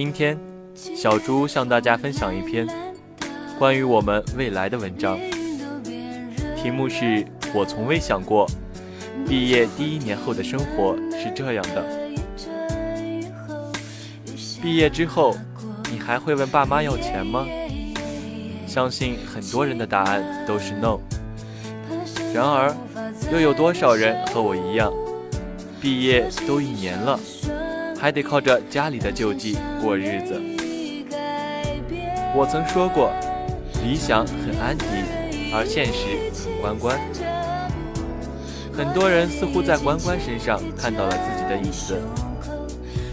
[0.00, 0.38] 今天，
[0.94, 2.64] 小猪向大家分享一篇
[3.58, 5.18] 关于我们未来的文章，
[6.56, 8.48] 题目是我从未想过，
[9.26, 11.84] 毕业第一年后的生活是这样的。
[14.62, 15.34] 毕业之后，
[15.90, 17.44] 你还会问爸妈要钱吗？
[18.68, 21.00] 相信很多人的答案都是 no。
[22.32, 22.72] 然而，
[23.32, 24.92] 又有多少人和我一样，
[25.80, 27.18] 毕业都一年了，
[27.98, 30.40] 还得靠着家里的救济过日子？
[32.34, 33.12] 我曾说过，
[33.82, 34.84] 理想很安迪，
[35.52, 36.98] 而现实很关关。
[38.72, 42.00] 很多人似乎在关关身上看到了自己的影子，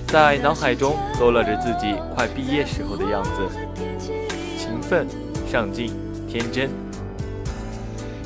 [0.08, 3.50] 在脑海中勾勒着自己快毕业时候的样子，
[4.58, 5.08] 勤奋。
[5.48, 5.94] 上进、
[6.28, 6.70] 天真，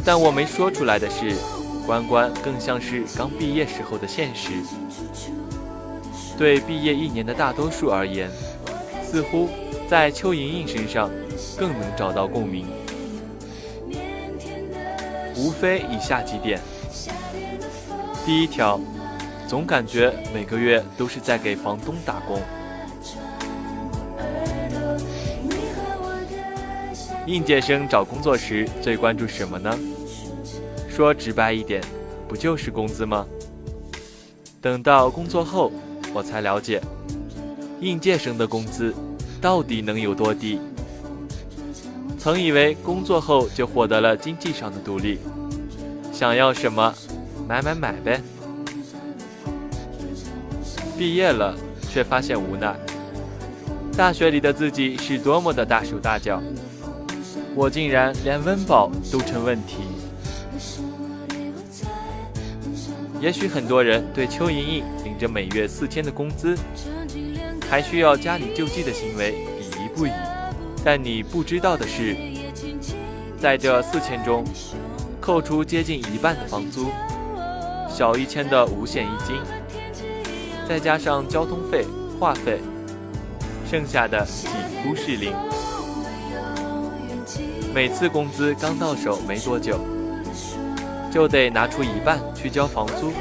[0.03, 1.35] 但我没说出来的是，
[1.85, 4.53] 关关更像是刚毕业时候的现实。
[6.39, 8.31] 对毕业一年的大多数而言，
[9.03, 9.49] 似乎
[9.89, 11.11] 在邱莹莹身上
[11.57, 12.65] 更能找到共鸣。
[15.35, 16.57] 无非以下几点：
[18.25, 18.79] 第一条，
[19.49, 22.41] 总感觉每个月都是在给房东打工。
[27.25, 29.77] 应届生找工作时最关注什么呢？
[30.89, 31.83] 说直白一点，
[32.29, 33.27] 不就是工资吗？
[34.61, 35.69] 等到工作后，
[36.13, 36.81] 我才了解，
[37.79, 38.93] 应届生的工资
[39.39, 40.59] 到底能有多低。
[42.17, 45.19] 曾以为工作后就获得了经济上的独立，
[46.11, 46.93] 想要什么
[47.47, 48.21] 买买买呗。
[50.97, 51.55] 毕业了，
[51.89, 52.75] 却发现无奈，
[53.95, 56.41] 大学里的自己是多么的大手大脚。
[57.55, 59.77] 我竟然连温饱都成问题。
[63.21, 64.83] 也许很多人对邱莹莹
[65.19, 66.57] 着每月四千的工资，
[67.69, 70.11] 还需要家里救济的行为鄙夷不已。
[70.83, 72.15] 但你不知道的是，
[73.37, 74.45] 在这四千中，
[75.19, 76.87] 扣除接近一半的房租，
[77.89, 79.35] 小一千的五险一金，
[80.67, 81.85] 再加上交通费、
[82.17, 82.59] 话费，
[83.69, 84.47] 剩下的几
[84.81, 85.33] 乎是零。
[87.73, 89.79] 每次工资刚到手没多久，
[91.11, 93.11] 就得拿出一半去交房租，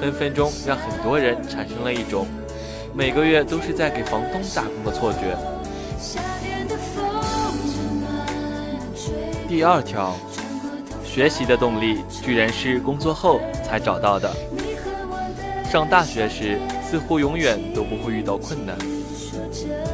[0.00, 2.26] 分分钟让很多人产生了一种
[2.94, 5.36] 每个月都是在给房东打工的错觉。
[9.48, 10.14] 第二条，
[11.04, 14.30] 学习的动力居然是工作后才找到的。
[15.70, 16.58] 上大学时
[16.88, 18.76] 似乎永远都不会遇到困难，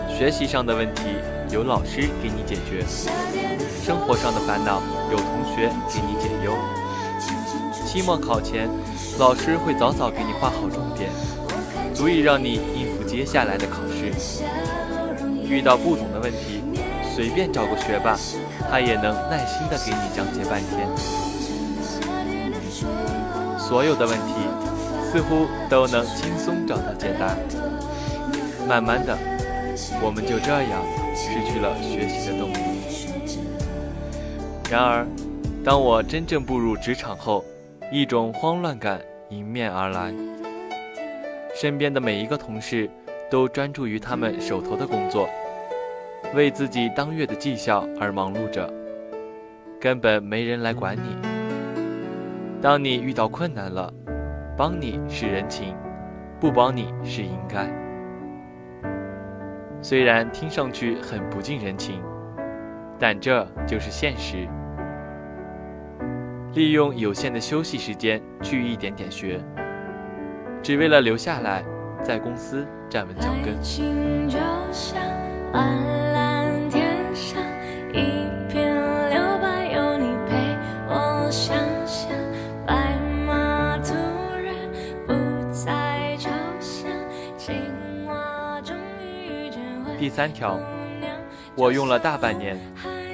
[0.08, 1.02] 学习上的问题。
[1.50, 2.82] 有老师给你解决
[3.84, 4.80] 生活上的烦恼，
[5.10, 6.54] 有同学给你解忧。
[7.84, 8.70] 期末考前，
[9.18, 11.10] 老师会早早给你画好重点，
[11.94, 14.12] 足以让你应付接下来的考试。
[15.46, 16.62] 遇到不懂的问题，
[17.14, 18.16] 随便找个学霸，
[18.70, 20.88] 他也能耐心的给你讲解半天。
[23.58, 24.34] 所有的问题，
[25.12, 27.36] 似乎都能轻松找到解答。
[28.66, 29.16] 慢慢的，
[30.00, 30.82] 我们就这样。
[31.14, 32.56] 失去了学习的动力。
[34.70, 35.06] 然而，
[35.62, 37.44] 当我真正步入职场后，
[37.94, 38.98] 一种慌乱感
[39.28, 40.10] 迎面而来。
[41.54, 42.88] 身边的每一个同事
[43.30, 45.28] 都专注于他们手头的工作，
[46.34, 48.72] 为自己当月的绩效而忙碌着，
[49.78, 51.18] 根本没人来管你。
[52.62, 53.92] 当你遇到困难了，
[54.56, 55.76] 帮你是人情，
[56.40, 57.70] 不帮你是应该。
[59.82, 62.02] 虽然听上去很不近人情，
[62.98, 64.48] 但这就是现实。
[66.54, 69.40] 利用有限的休息时间去一点点学，
[70.62, 71.64] 只为了留下来，
[72.02, 73.56] 在公司站稳脚跟。
[89.98, 90.60] 第三条，
[91.56, 92.58] 我用了大半年，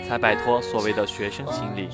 [0.08, 1.88] 才摆脱所谓的学生心理，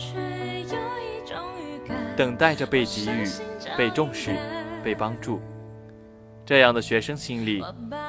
[2.17, 3.29] 等待着被给予、
[3.77, 4.37] 被重视、
[4.83, 5.41] 被帮助。
[6.47, 7.65] 这样的学生心理，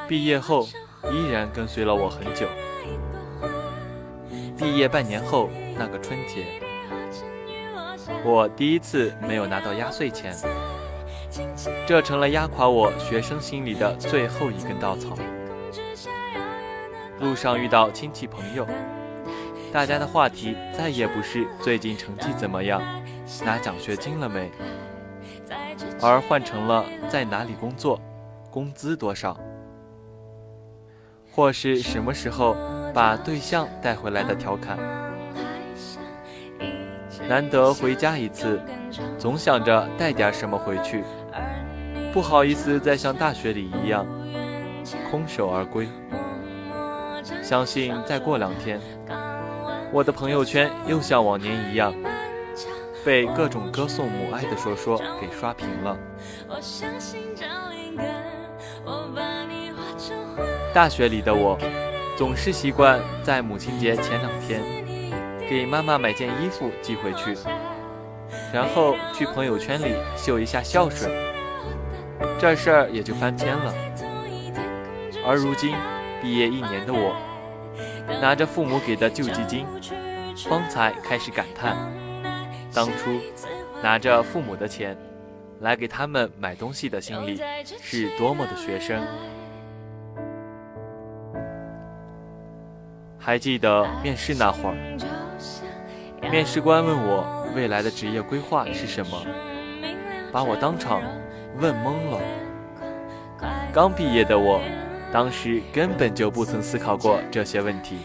[0.07, 0.67] 毕业后
[1.11, 2.47] 依然跟随了我很久。
[4.57, 6.45] 毕业半年后那个春节，
[8.23, 10.35] 我第一次没有拿到压岁钱，
[11.85, 15.17] 这成了压垮我学生心理的最后一根稻草。
[17.19, 18.67] 路上遇到亲戚朋友，
[19.71, 22.81] 大家的话题再也不是最近成绩怎么样，
[23.45, 24.51] 拿奖学金了没，
[26.01, 27.99] 而换成了在哪里工作，
[28.51, 29.37] 工资多少。
[31.31, 32.55] 或是什么时候
[32.93, 34.77] 把对象带回来的调侃。
[37.27, 38.61] 难得回家一次，
[39.17, 41.03] 总想着带点什么回去，
[42.13, 44.05] 不好意思再像大学里一样
[45.11, 45.89] 空手而归。
[47.41, 48.79] 相信再过两天，
[49.91, 51.93] 我的朋友圈又像往年一样，
[53.05, 55.95] 被各种歌颂母爱的说说给刷屏了。
[60.73, 61.57] 大学里的我，
[62.17, 64.61] 总是习惯在母亲节前两天，
[65.47, 67.37] 给妈妈买件衣服寄回去，
[68.51, 71.11] 然后去朋友圈里秀一下孝顺，
[72.39, 73.73] 这事儿也就翻篇了。
[75.27, 75.75] 而如今
[76.21, 77.15] 毕业一年的我，
[78.19, 79.65] 拿着父母给的救济金，
[80.49, 81.77] 方才开始感叹，
[82.75, 83.21] 当初
[83.81, 84.97] 拿着父母的钱
[85.61, 89.01] 来给他们买东西的心里是多么的学生。
[93.17, 94.75] 还记得面试那会儿，
[96.29, 99.25] 面试官问我未来的职业规划是什么，
[100.31, 101.01] 把我当场
[101.59, 102.19] 问懵了。
[103.73, 104.61] 刚毕业的我，
[105.11, 107.99] 当时根本就不曾思考过这些问题。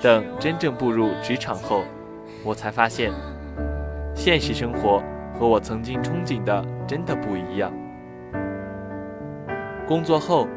[0.00, 1.84] 等真正步入职场后，
[2.48, 3.12] 我才发现，
[4.14, 5.02] 现实生活
[5.38, 7.70] 和我曾经憧憬的真的不一样。
[9.86, 10.48] 工作后。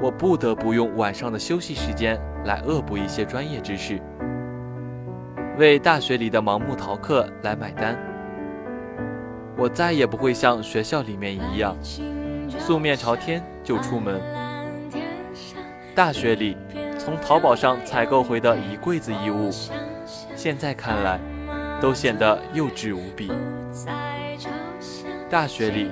[0.00, 4.00] 我不得不用晚上的休息时间来恶补一些专业知识，
[5.56, 7.98] 为大学里的盲目逃课来买单。
[9.56, 11.76] 我再也不会像学校里面一样
[12.60, 14.20] 素面朝天就出门。
[15.96, 16.56] 大学里
[16.96, 19.50] 从淘宝上采购回的一柜子衣物，
[20.38, 21.18] 现在看来
[21.82, 23.28] 都显得幼稚无比。
[25.28, 25.90] 大学里，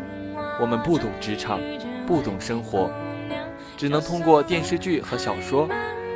[0.61, 1.59] 我们不懂职场，
[2.07, 2.89] 不懂生活。
[3.77, 5.69] 只能通过电视剧和小说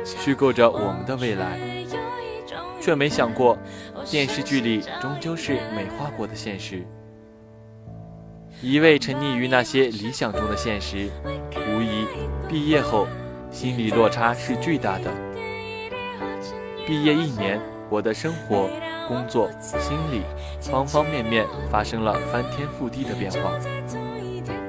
[0.05, 1.59] 虚构着我们的未来，
[2.79, 3.57] 却没想过
[4.09, 6.87] 电视剧里终究是美化过的现实。
[8.61, 11.09] 一味沉溺于那些理想中的现实，
[11.67, 12.07] 无疑
[12.47, 13.09] 毕业后
[13.51, 15.11] 心理落差是巨大的。
[16.87, 17.59] 毕业一年，
[17.91, 18.67] 我的生活、
[19.07, 20.23] 工作、心理
[20.59, 23.51] 方方面面发生了翻天覆地的变化，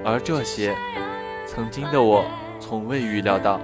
[0.05, 0.77] 而这些
[1.47, 2.25] 曾经的我。
[2.61, 3.61] 从未预料到。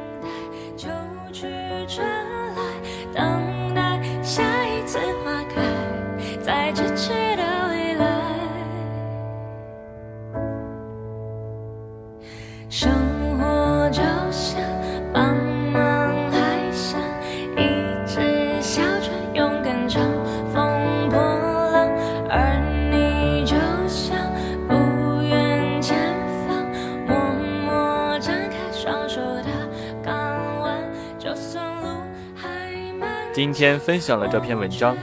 [33.38, 34.96] 今天分享了这篇文章，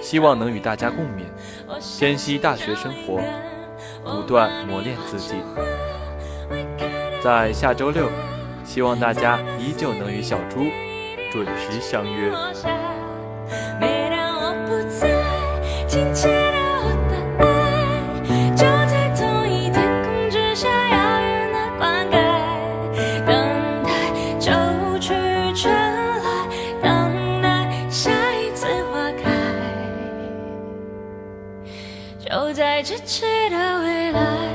[0.00, 1.26] 希望能与大家共勉，
[1.98, 3.20] 珍惜大学生活，
[4.02, 5.34] 不断磨练自己。
[7.22, 8.08] 在下周六，
[8.64, 10.68] 希望大家依旧能与小猪
[11.30, 12.32] 准时相约。
[32.82, 34.49] 咫尺的未来，